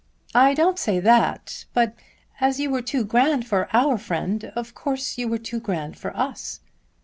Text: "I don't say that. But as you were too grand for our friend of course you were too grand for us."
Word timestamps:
"I 0.33 0.55
don't 0.55 0.79
say 0.79 0.99
that. 0.99 1.65
But 1.75 1.93
as 2.39 2.59
you 2.59 2.71
were 2.71 2.81
too 2.81 3.05
grand 3.05 3.45
for 3.45 3.69
our 3.71 3.99
friend 3.99 4.45
of 4.55 4.73
course 4.73 5.19
you 5.19 5.27
were 5.27 5.37
too 5.37 5.59
grand 5.59 5.95
for 5.95 6.17
us." 6.17 6.59